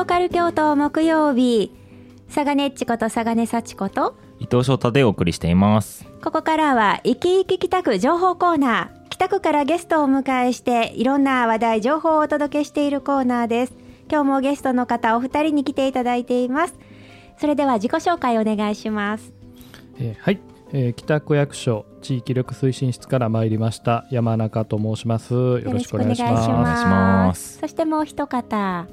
[0.00, 1.76] ローカル京都木曜日
[2.34, 6.06] 佐賀ねっちこと佐賀根幸子と伊藤翔太でお送りしています。
[6.24, 9.08] ここからは生き生き北区情報コーナー。
[9.10, 13.74] 北区からゲストをお迎えしていろんな話題情報をお届けしているコーナーです。
[14.10, 16.78] 今日もゲストの方お二人に来ていただいています。
[17.36, 19.34] それでは自己紹介お願いします。
[19.98, 20.40] えー、はい、
[20.72, 25.34] えー、北区役所地域力推進室から参りました山中と申します。
[25.34, 27.58] よろしくお願いします。
[27.58, 28.86] そしてもう一方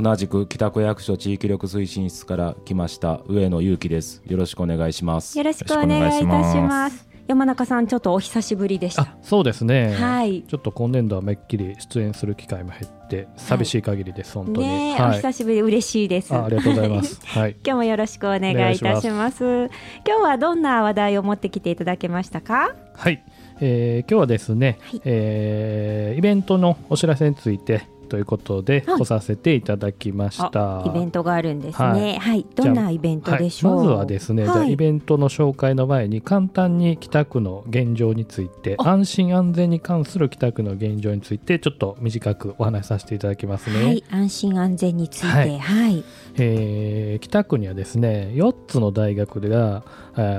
[0.00, 4.22] 同じく北区役所地域力推進室から来ました上野裕樹です。
[4.28, 5.36] よろしくお願いします。
[5.36, 7.08] よろしくお願いいたします。
[7.26, 9.16] 山中さんちょっとお久しぶりでした。
[9.22, 9.92] そうですね。
[9.94, 10.44] はい。
[10.44, 16.32] ちょっと今年度はめっきり出演する機会も減って寂しい限りです、はい、本当に、ねはい、お久しぶり嬉しいです。
[16.32, 17.20] ありがとうございます。
[17.26, 17.56] はい。
[17.64, 19.44] 今日もよろしくお願いいたします。
[19.44, 19.68] 今
[20.06, 22.76] 日はどんな話題を持ってきていただけましたか？
[22.94, 23.20] はい、
[23.60, 45.26] えー、今日はですね、はい、えー、イベントのお知らせについてということで来させていただきました、イベントがあるんですね、はい、はい、どんなイベントでしょう、はい、まずはですね、じゃイベントの紹介の前に簡単に北区の現状について安心安全に関する北区の現状についてちょっと短くお話しさせていただきますね、はい、安心安全について。
[45.26, 46.04] はい、はい、
[46.36, 49.82] えー、北区にはですね4つの大学が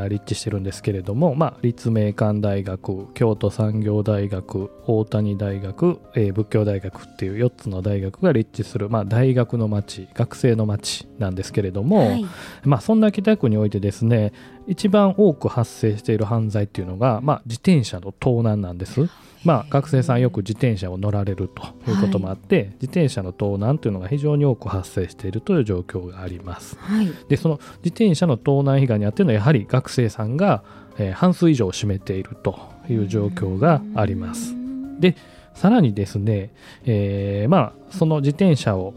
[0.10, 12.26] 立地してるんですけれども、まあ、立命館大学京都産業大学大谷大学、えー、仏教大学っていう4つの大学が立地する、まあ、大学の町学生の町なんですけれども、はい、
[12.64, 14.34] まあ、そんな北区においてですね
[14.68, 19.10] 一番多く発生している犯罪っていうのが、まあ、自転車の盗難なんです。
[19.46, 26.78] まあ、学生さんよく自転車を乗られるということもあって、はい、自転車の盗難というのが非常に多く発生しているという状況があります。
[26.78, 30.64] はい、でその自転車の盗難被害にあっているのはやはり学生さんが、
[30.98, 34.54] えー、半数以上を占めているという状況があります。
[35.00, 35.16] で
[35.60, 36.52] さらにですね、
[36.86, 38.94] えー、まあその自転車を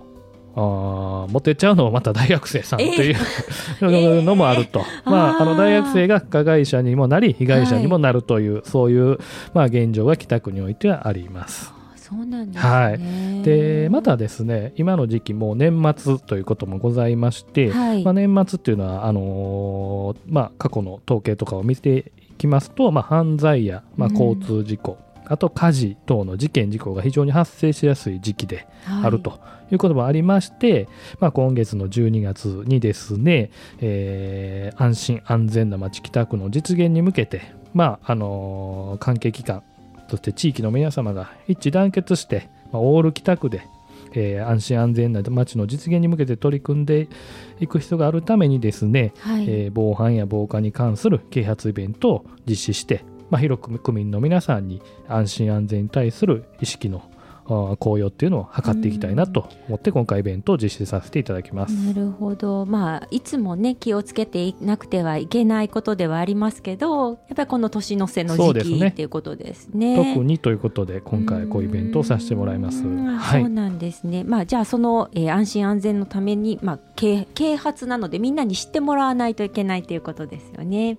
[0.54, 3.16] あ持ってっちゃうのはまた大学生さんという、
[3.80, 9.18] えー、 のもあると、まあ、あの大学生が加害者にもなり被害者にもなるという、はい、そういう、
[9.54, 11.72] まあ、現状が北区においてはあります。
[11.96, 28.66] そうなんです、ね、はい、でまたですね今の時期も年末ということもございまして、はい、まあ、年末っていうのはあのー、まあ、過去の統計とかを見ていきますと、まあ、犯罪や、まあ、交通事故、うん、あと火事等の事件事故が非常に発生しやすい時期で
[29.02, 30.88] あるということもありまして、
[31.20, 33.50] まあ、今月の12月にですね、
[33.80, 39.62] えー、安心安全な街北区の実現に向けて、まああのー、関係機関
[40.10, 43.62] そして地域の皆様が一致団結して、まあ、オール北区で
[44.14, 47.08] えー、安心安全な街の実現に向けて取り組んで
[47.60, 57.02] いく必要があるためにですね、はい、えー、防犯や防火に関する啓発イベントを実施して、まあ、広く区民の皆さんに安心安全に対する意識の
[57.78, 61.74] 紅葉っていうのを図っていきたいなと思って今回イベントを実施させていただきます。
[61.74, 70.14] なるほど、まあ、いつもね気をつけていなくてはいけないことではありますけどやっぱりこの年の瀬の時期ね、っていうことですね。
[70.14, 72.84] 特にということで今回こういうイベントをさせてもらいます。
[72.86, 80.98] はい、そうなんですね、まあ、じゃあその、えー、安心安全のために、まあ、啓発なのでみんなに知ってもらわないといけないということですよね。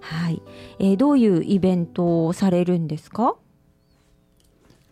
[0.00, 0.42] はい、
[0.78, 3.36] えー、どういうイベントをされるんですか？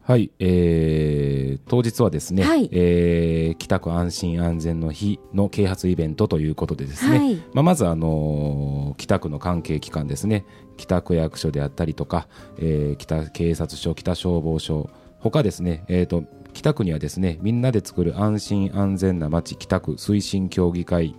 [0.04, 10.44] はい、えー、当日はですね、はい、えー、北区安心安全の日の啓発イベントということでですね、はい、まあ、まず、あのー、北区の関係機関ですね
[10.76, 12.26] 北区役所であったりとか、
[12.58, 14.90] えー、北警察署北消防署
[15.20, 21.14] 他ですね、えーと、北区にはですねみんなで作る安心安全な街北区推進協議会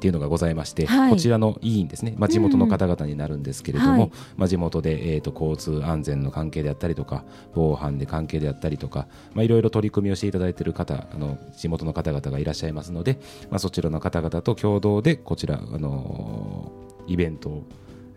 [0.00, 7.24] っていうのがございまして、はい、こちらの委員ですね、まあ、地元の方々になるんですけれども、うんはい、まあ、地元で、えーと、交通安全の関係であったりとか
[7.54, 17.64] 防犯で関係であったりとか、まあ、いろいろ取り組みをしていただいている方あの地元の方々がいらっしゃいますので、まあ、そちらの方々と共同でこちら、あのー、イベントを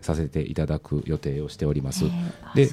[0.00, 2.04] させていただく予定をしております。
[2.54, 2.66] で。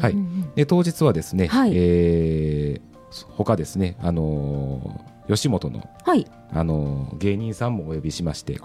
[0.00, 0.16] はい。
[0.54, 8.58] で当日はですね、はい、えー、他ですね、あのー吉本の,、はい、あの芸人さんもお呼びしまして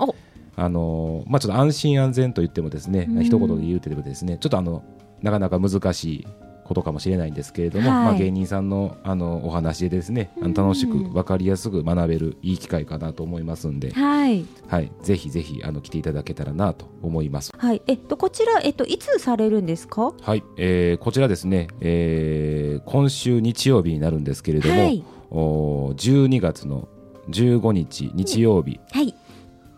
[0.55, 4.83] あの、まあ、ちょっと安心安全と言ってもですね一言で言うてもですねちょっとあの
[5.21, 6.27] なかなか難しい
[6.65, 17.51] ことかもしれないんですけれども、はい、まあ、芸人さんのあのお話でですねあの楽しく分かりやすく学べるいい機会かなと思いますんで、はい、はい、ぜひぜひあの来ていただけたらなと思います。
[17.57, 20.13] はい、えっとこちらえっといつされるんですか？
[20.21, 24.79] はい、えー、こちらですね、えー、今週日曜日になるんですけれども。
[24.79, 26.87] はいお12月の
[27.29, 29.15] 15日日曜日、はい、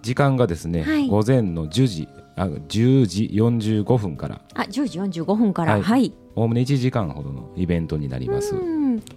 [0.02, 4.42] 時間がですね、はい、午前の10時あ10時45分から。
[4.54, 5.82] あ10時45分から。
[5.82, 6.14] はい。
[6.36, 8.56] おおむね1時間ほどのイベントになります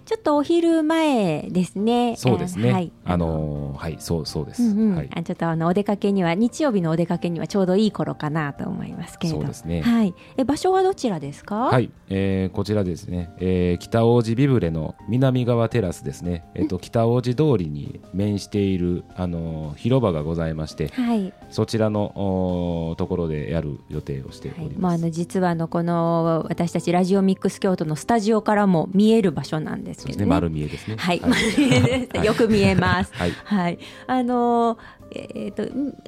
[0.05, 2.15] ちょっとお昼前ですね。
[2.15, 2.71] そうですね。
[2.71, 4.61] はい、あのー、はい、そうそうです。
[4.61, 9.39] うんうん、はい、ちょっとあのお出かけには日曜日のお出かけにはちょうどいい頃かなと思いますけれど。
[9.39, 9.81] そうですね。
[9.81, 10.13] はい。
[10.37, 11.55] え場所はどちらですか？
[11.55, 13.33] はい、えー、こちらですね。
[13.39, 16.45] えー、北大路ビブレの南側テラスですね。
[16.53, 24.67] えっ、ー、と北大路通りに面しているあのー、広場がございまして、はい、そちらのおところでやる予定をしております。
[24.67, 30.25] はい、まああの実はあのこの私たちラジオミックス京都のスタジオからも見える場所なんですけどね。
[30.25, 30.29] ね。
[30.29, 30.97] 丸見えですね。
[30.97, 32.25] はい、丸見えです。
[32.25, 33.13] よく見えます。
[33.13, 34.77] はい、はい、あの
[35.11, 35.63] えーと、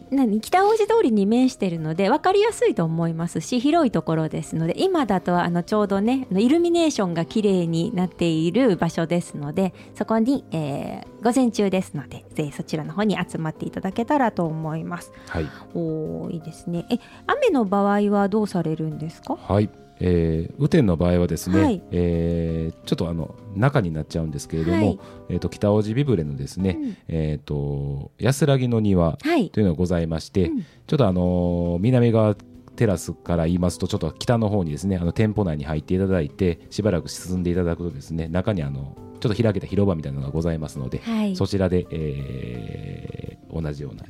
[0.10, 0.42] 何？
[0.42, 15.14] 北大路通りに面しているので分かりやすいと思いますし広いところですので今だとあのちょうどねイルミネーションが綺麗になっている場所ですのでそこに、えー、午前中ですのでぜひそちらの方に集まっていただけたらと思います。
[15.30, 15.46] はい、
[15.76, 16.86] おいいですね。
[16.92, 16.98] え
[17.28, 19.36] 雨の場合はどうされるんですか？
[19.36, 19.70] はい
[20.00, 25.00] えー、雨天の場合はですね、はい、えー、ちょっとあの中になっちゃうんですけれども、はい、
[25.30, 30.52] えーと、北大路ビブレのですね、うん、えーと、安らぎの庭というのがございまして、はい
[30.88, 32.34] ちょっとあのー、南側
[32.78, 41.02] テラスから言いますとちょっと北の方にですねあの店舗内に入っていただいてしばらく進んでいただくとですね中にあのちょっと開けた広場みたいなのがございますので、
[41.36, 44.04] そちらで、えー、同じような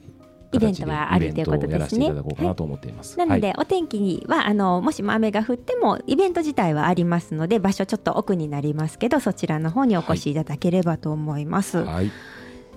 [0.54, 2.10] イベントはあるということですね。
[2.10, 11.80] なので、お天気にはあのもしも雨が降ってもイベント自体はありますので場所ちょっと奥になりますけどそちらの方にお越しいただければと思います。
[11.80, 12.12] はい、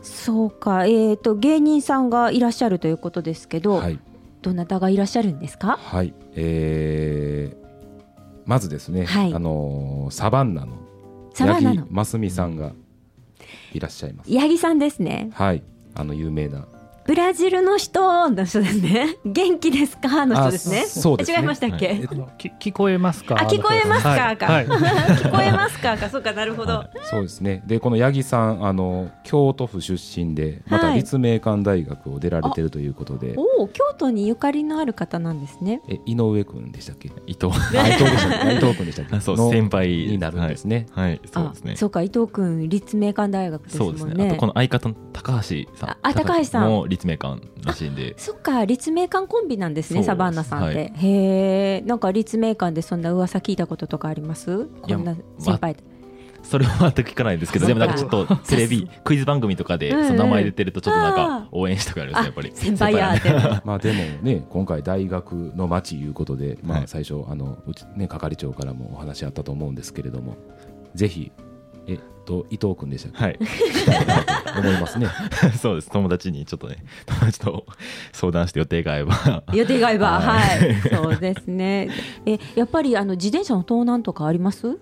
[0.03, 3.99] そうか、えーと、芸人さんがいらっしゃるということですけど、はい、
[4.43, 5.79] どなたがいらっしゃるんですか？
[5.81, 10.79] はい、えー、まずですね、はい、あのー、サバンナの。
[11.33, 12.73] 八木真澄さんが
[13.73, 14.31] いらっしゃいます。
[14.31, 15.31] 八木さんですね。
[15.33, 15.63] はい。
[15.95, 16.67] あの有名な
[17.11, 19.17] ブラジルの人の人ですね。
[19.27, 20.27] 元気ですか？
[20.27, 20.85] の人ですね。
[20.87, 22.09] そうです、ね、違いましたっけ、はい、
[22.61, 23.35] 聞こえますか？
[23.35, 24.67] あ、聞こえますか、はい、か、はい、
[25.19, 25.97] 聞こえますか？
[25.97, 26.85] か、そうか、なるほど。
[27.11, 27.65] そうですね。
[27.67, 33.35] で、この八木さん、あの京都府出身で、また立命館大学を出られてるということで。
[33.37, 35.83] おお、京都にゆかりのある方なんですね。
[35.89, 37.11] え、井上君でしたっけ？
[37.27, 37.47] 伊藤。
[37.77, 38.53] あ、伊藤でした。
[38.53, 39.19] 伊藤君でしたっけ？
[39.19, 40.87] そう、先輩になるんですね。
[40.93, 41.75] はい、そうですね。
[41.75, 43.99] そうか、伊藤君、立命館大学ですもんね。
[43.99, 44.29] そうですね。
[44.29, 45.43] あと、この相方の高橋
[45.75, 45.97] さん。
[46.03, 46.69] あ、高橋さん。
[46.71, 48.15] も立命館らしいんで。
[48.17, 50.79] そっか、立命館コンビなんですね、サバンナさんって。
[50.79, 54.67] はい、へえ、なんか立命館でそんな噂聞いたこととかあります？
[54.83, 55.91] こんな先輩、ま
[56.43, 62.51] それは全く聞かないですけどでもなんかちょっとテレビ クイズ番組とかでその名前出てるとちょっとなんか応援したくなるんですやっぱり。
[62.55, 63.31] 先輩やで
[63.65, 70.37] まあでもね今回大学の町いうことでまあ最初あのうちね係長からもお話あったと思うんですけれども
[70.95, 71.31] ぜひ
[71.95, 73.39] えと伊藤君でしたはい。
[74.59, 75.09] 思いますね。
[75.61, 75.91] そうです。
[75.91, 77.65] 友達にちょっとね 友達と
[78.13, 79.43] 相談して予定が合えば。
[79.53, 80.75] 予定が合えばはい。
[80.93, 81.89] そうですね。
[82.27, 84.79] えやっぱりあの自転車の盗難とかあります？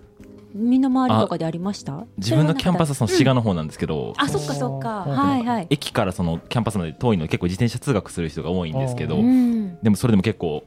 [0.53, 2.05] みんな周りとかでありました？
[2.17, 5.03] 自分のキャンパスはその滋賀の方なんですけど、うん、あそっかそっか。
[5.07, 5.67] はいはい。
[5.69, 10.63] 駅からそのキャンパスまで遠いので結構自転車通学する人が多いんですけど、でもそれでも結構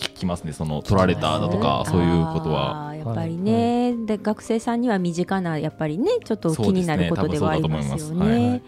[0.00, 2.94] 聞きますねその取られただとかそういうことは。
[3.00, 8.62] やっぱりね、で学生さんには身近なやっぱりねちょっと気になることではありますよね。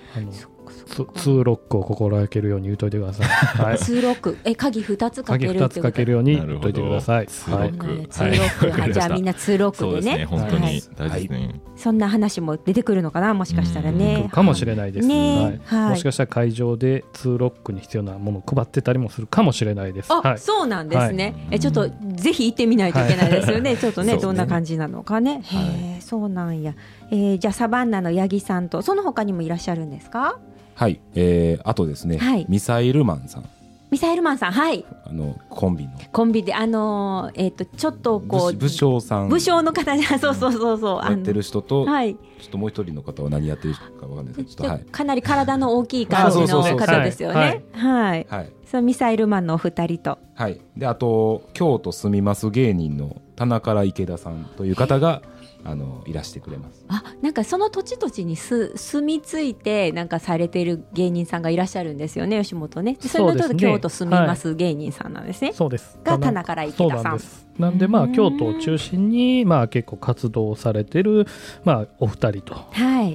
[1.15, 3.27] ツーロックを心がけるように言うといてください。
[3.63, 5.55] はい、ツーロック、え、鍵二つかける。
[5.55, 7.27] 二つかけるように言っといてください。
[7.27, 8.09] ツーロック。
[8.09, 8.33] ツーロ
[8.73, 10.25] ック、じゃあみんなツーロックでね。
[10.25, 11.61] 本当に大事ですね。
[11.77, 14.29] そんな話も出てくるのかな、もしかしたらね。
[14.31, 15.09] かもしれないです。
[15.09, 15.91] ね、はい。
[15.91, 20.09] もしかしたら会場でツーロックに必要なものを配ってたりもするかもしれないです。
[20.13, 21.49] あ、そうなんですね。
[21.51, 23.77] え、ちょっとぜひ行ってみないといけないですよね。
[23.77, 25.41] ちょっとね、どんな感じなのかね。
[25.45, 26.75] へえ、そうなんや。
[27.11, 30.39] え、じゃあサバンナの八木さんとその他にもいらっしゃるんですか？
[30.75, 33.49] はい、えー、あとですね、はい、ミサイルマンさん。
[33.93, 34.87] ミサイルマンさんはい。
[35.05, 35.93] あのコンビの。
[36.13, 39.29] コンビであのー、えっ、ー、とちょっとこう武将さん。
[39.29, 41.05] 武将の方じゃそうそうそうそう。
[41.05, 47.65] やってる人と、はい、ちょっともう一人の方は何やってるかわかんないですけど、はい、かなり体の大きい 感じの方ですよね。
[47.73, 50.19] はい、はい、そのミサイルマンのお二人と。
[50.37, 50.59] はい。
[50.75, 55.21] であと京都住みます芸人の田中池田さんという方が
[55.65, 56.85] あのいらしてくれます。
[56.89, 62.97] あなんかその土地土地にす住み着いてなんかされている芸人さんがいらっしゃるんですよね吉本ね。
[63.01, 65.99] それの京都住みます芸人さんなんですね、そうです。
[66.03, 67.21] が田中ら池田さん。
[67.59, 71.27] なんでまあ京都を中心にまあ結構活動されてる
[71.65, 72.55] まあお二人と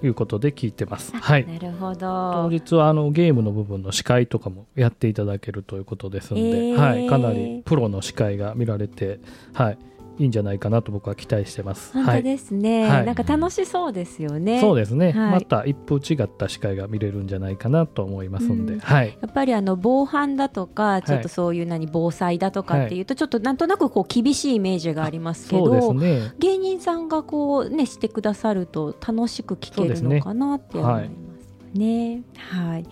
[0.02, 0.08] い。
[0.08, 1.16] うことで聞いてます。
[1.16, 1.48] はい。
[1.48, 2.00] なるほど。
[2.00, 7.08] 当日はあのゲームの部分の司会とかもやっていただけるということですので、はい。
[7.08, 9.20] かなりプロの司会が見られて
[9.54, 9.78] はい
[10.20, 11.94] いいんじゃないかなと僕は期待してます。
[11.94, 14.60] 本当ですね、はい、なんか楽しそうですよね。
[14.60, 32.24] そうですね、はい、また一風違った司会が見れるんじゃないかなと思いますんで、うん、はい、やっぱりあの防犯だとかちょっとそういう何防災だとかっていうとちょっとなんとなくこう厳しいイメージがありますけど、ね、芸人さんがこうねしてくださると楽しく聞けるのかなって思いますね。
[32.38, 32.84] はい、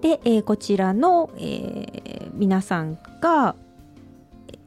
[0.00, 3.54] で、えー、こちらの、えー、皆さんが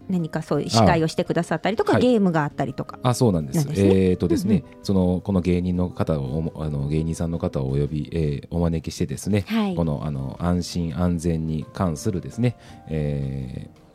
[0.09, 2.99] 何かそういう司会をしてくださったりとか、はい、ゲームがあったりとか。
[3.03, 12.57] あそうなんです、ね、えっ、ー、とですね、そのこの芸人の方をあの芸人さんの方をお呼び、えー、お招きしてですね、はい、このあの安心安全に関するですね、
[12.87, 13.85] えー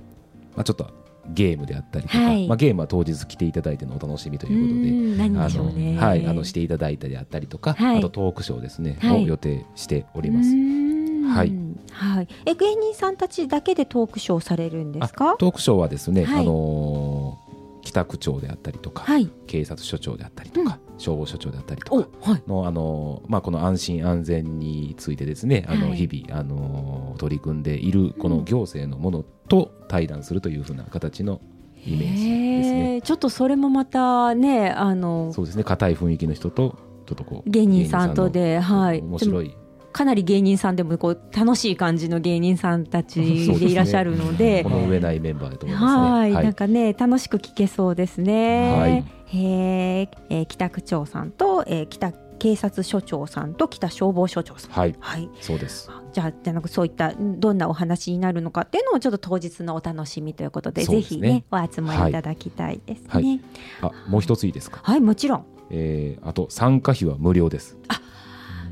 [0.57, 0.90] まあ、ちょっと
[1.29, 10.50] ゲームであったりとか、はい、まあ、ゲームは当日来ていただいてのお楽しみということであの、はい、あのしていただいたりあったりとか、はい、あとトークショーですね、を予定しております。
[10.50, 11.52] はい、
[12.00, 15.37] はい、え芸人さんたちだけでトークショーされるんですか？
[15.38, 22.09] トークショーはですね、はい、あのー、北区長であったりとか、はい、警察署長であったりとか、うん、消防署長であったりとか
[22.47, 31.40] の、あのー、まあ、この安心安全についてですねあの、日々、あのー、取り組んでいるこの行政のものと対談するというふうな形の
[31.87, 33.02] イメージですね。
[33.02, 35.64] ちょっとそれもまたねあのそうですね。
[35.64, 39.00] 硬い雰囲気の人とちょっとこう芸人さんとではい。
[39.00, 39.57] 面白い
[39.93, 45.97] かなり芸人さんでもこう楽しい感じの芸人さんたちでいらっしゃるので、ね、この上ないメンバーだと思います
[46.29, 46.35] ね。
[46.35, 48.79] はい、なんかね楽しく聞けそうですね。
[48.79, 49.05] はい、
[49.39, 54.71] へえー、北区長さんと、えー、北警察署長さんと北消防署長さん。
[54.71, 55.91] はい、はい、そうです。
[56.13, 63.09] じゃあじゃなくそういったどんなお話になるのかっていうのをちょっと当日のお楽しみということで、ね、ぜひねお集まりいただきたいですね。
[63.13, 63.41] はい、
[63.83, 64.81] あもう一ついいですか？
[64.83, 65.45] はいもちろん。
[65.71, 67.77] えー、あと参加費は無料です。
[67.89, 68.01] あ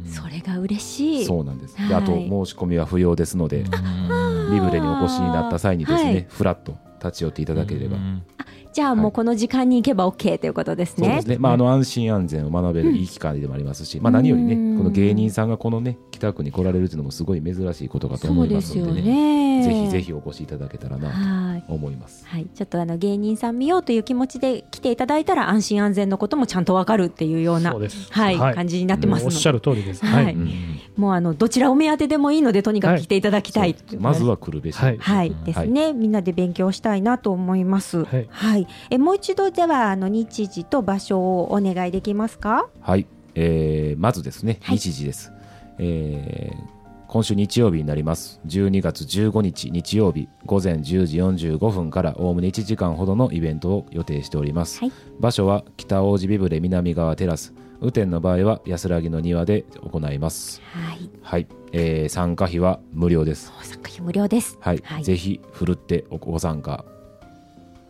[0.09, 1.25] それが嬉しい。
[1.25, 7.97] そうなんです、であと申し込みは不要ですのでリブレにお越しになった際にですね、はい、フラッと立ち寄っていただければ。
[8.73, 11.07] じゃあもうこの時間に行けば OK ということですね。
[11.07, 11.37] そうですね。
[11.39, 19.39] まああの安心安全を学べるいい機会でもありますし、まあ何よりねこの芸人さんがこのね北区に来られるというのもすごい珍しいことかと思いますのでね。
[19.63, 22.27] ぜひぜひお越しいただけたらなと思います。
[22.27, 22.47] はい。
[22.55, 27.75] ちょっとあの芸人さん見ようという気持ちで来ていただいたら安心安全のこともちゃんとわかるっていうような
[28.11, 30.05] はい、感じになってますおっしゃる通りです。
[30.05, 30.37] はい。
[30.97, 33.77] もうあのどちらお目当てでもいいのでとにかく来ていただきたい。
[33.99, 34.77] まずは来るべし。
[34.79, 35.93] はいですね。
[35.93, 38.05] みんなで勉強したいなと思います。
[38.05, 38.58] はい。
[38.91, 42.69] えもう一度ではあの日時と場所をお願いできますか？
[42.81, 45.33] はい、えー、まずですね、はい、日時です、
[45.79, 46.57] えー、
[47.07, 60.61] 今週日曜日になります12月15日日曜日午前10時45分からおおむね1時間ほどのイベントを予定しております、はい、場所は北大路ビブレ南側テラス雨天の場合は安らぎの庭で行います。
[60.73, 61.11] はい。
[61.23, 61.47] はい。
[61.71, 63.53] えー、参加費は無料です。
[63.63, 64.59] 参加費無料です。
[64.61, 64.83] はい。
[64.83, 66.85] はい、ぜひふるってご参加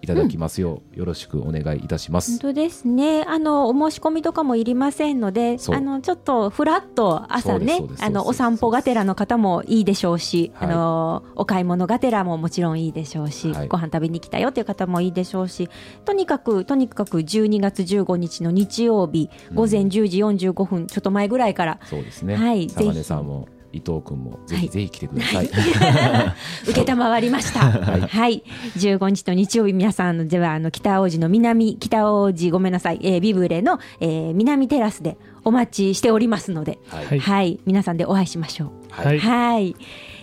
[0.01, 2.33] いただきますよう、うん、よろしくお願いいたします。
[2.33, 3.25] 本当ですね。
[3.25, 15.69] あのお申し込みとかもいりませんので、あのちょっとフラッと朝ね、あのお散歩がてらの方もいいでしょうし、はい、あのお買い物がてらももちろんいいでしょうし、はい、ご飯食べに来たよという方もいいでしょうし、
[16.05, 22.37] とにかくとにかく12月15日の日曜日午前10時45分、うん、ちょっと前ぐらいから、そうですね。
[22.37, 23.49] はい、ぜひさんも
[23.79, 25.47] 伊藤君もぜひぜひ来てください。
[26.65, 27.61] 受けたまわりました。
[27.61, 28.43] はい、はい、
[28.77, 38.71] 15日の日曜日皆さんではあの北大路の南北大路ごめんなさい、えー、ビブレの、えー、南テラスでお待ちしておりますので、はい、はい、皆さんでお会いしましょう。
[38.91, 39.59] はい、は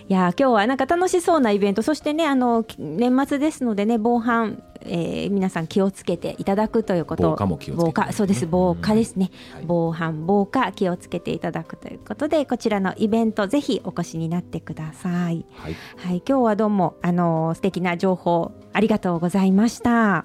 [0.08, 7.30] いいや今日はなんか楽しそうなイベントそしてねあの年末ですのでね防犯、えー、皆さん気をつけていただくということ。
[7.30, 15.44] 防火も気をつけて、ね、そうです防火ですね、はい、防犯防火気をつけていただくということでこちらのイベントぜひお越しになってください。
[15.56, 20.24] はい、はい、今日はどうもあの素敵な情報ありがとうございました。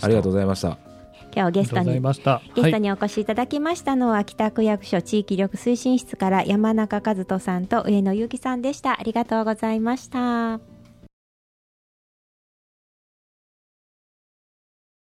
[0.00, 0.85] ありがとうございました
[1.36, 2.12] 今日ゲストにゲ
[2.62, 8.98] ストにお越しいただきましたのは、はい、北区役所地域力推進室から山中和人さんと上野由紀さんでした。
[8.98, 10.75] ありがとうございました